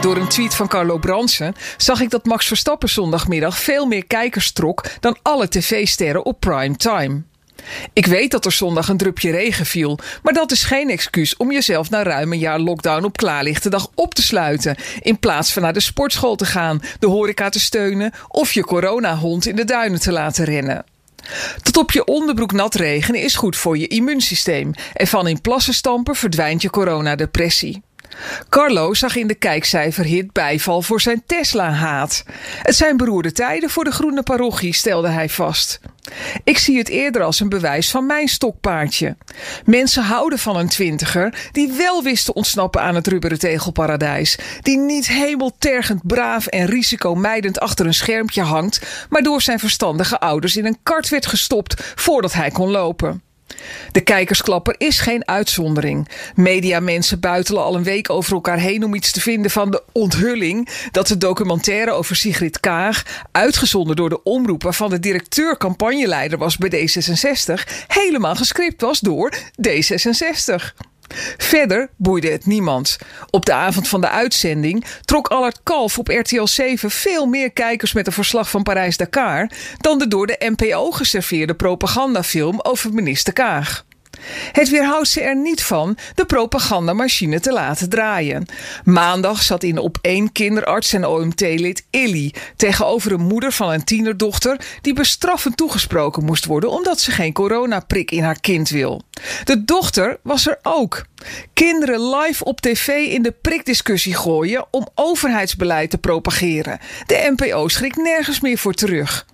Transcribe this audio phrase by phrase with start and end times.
[0.00, 4.52] Door een tweet van Carlo Bransen zag ik dat Max Verstappen zondagmiddag veel meer kijkers
[4.52, 7.22] trok dan alle tv-sterren op prime time.
[7.92, 11.52] Ik weet dat er zondag een drupje regen viel, maar dat is geen excuus om
[11.52, 15.62] jezelf na ruim een jaar lockdown op klaarlichte dag op te sluiten, in plaats van
[15.62, 20.00] naar de sportschool te gaan, de horeca te steunen of je coronahond in de duinen
[20.00, 20.84] te laten rennen.
[21.62, 25.74] Tot op je onderbroek nat regenen is goed voor je immuunsysteem en van in plassen
[25.74, 27.82] stampen verdwijnt je coronadepressie.
[28.48, 32.24] Carlo zag in de kijkcijferhit bijval voor zijn Tesla-haat.
[32.62, 35.80] Het zijn beroerde tijden voor de groene parochie, stelde hij vast.
[36.44, 39.16] Ik zie het eerder als een bewijs van mijn stokpaardje.
[39.64, 44.38] Mensen houden van een twintiger die wel wist te ontsnappen aan het rubberen tegelparadijs.
[44.60, 50.56] Die niet hemeltergend braaf en risicomijdend achter een schermpje hangt, maar door zijn verstandige ouders
[50.56, 53.22] in een kart werd gestopt voordat hij kon lopen.
[53.92, 56.08] De kijkersklapper is geen uitzondering.
[56.34, 60.68] Mediamensen buitelen al een week over elkaar heen om iets te vinden van de onthulling
[60.90, 66.56] dat de documentaire over Sigrid Kaag, uitgezonden door de omroep waarvan de directeur campagneleider was
[66.56, 69.32] bij D66, helemaal gescript was door
[69.68, 70.74] D66.
[71.36, 72.98] Verder boeide het niemand.
[73.30, 77.92] Op de avond van de uitzending trok Allard Kalf op RTL 7 veel meer kijkers
[77.92, 83.85] met een verslag van Parijs-Dakar dan de door de NPO geserveerde propagandafilm over minister Kaag.
[84.52, 88.46] Het weerhoudt ze er niet van de propagandamachine te laten draaien.
[88.84, 94.60] Maandag zat in op één kinderarts en OMT-lid Illy tegenover een moeder van een tienerdochter
[94.80, 99.02] die bestraffend toegesproken moest worden omdat ze geen coronaprik in haar kind wil.
[99.44, 101.04] De dochter was er ook.
[101.52, 106.78] Kinderen live op tv in de prikdiscussie gooien om overheidsbeleid te propageren.
[107.06, 109.26] De NPO schrikt nergens meer voor terug.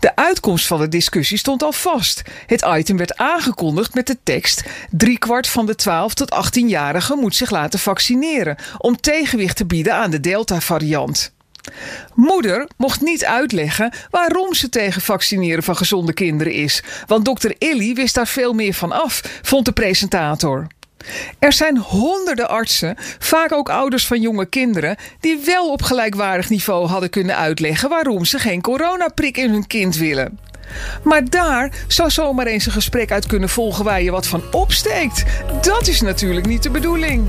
[0.00, 2.22] De uitkomst van de discussie stond al vast.
[2.46, 7.50] Het item werd aangekondigd met de tekst: driekwart van de 12 tot 18-jarigen moet zich
[7.50, 11.32] laten vaccineren om tegenwicht te bieden aan de Delta-variant.
[12.14, 17.94] Moeder mocht niet uitleggen waarom ze tegen vaccineren van gezonde kinderen is, want dokter Illy
[17.94, 20.66] wist daar veel meer van af, vond de presentator.
[21.38, 26.86] Er zijn honderden artsen, vaak ook ouders van jonge kinderen, die wel op gelijkwaardig niveau
[26.86, 30.38] hadden kunnen uitleggen waarom ze geen coronaprik in hun kind willen.
[31.02, 35.24] Maar daar zou zomaar eens een gesprek uit kunnen volgen waar je wat van opsteekt.
[35.62, 37.28] Dat is natuurlijk niet de bedoeling.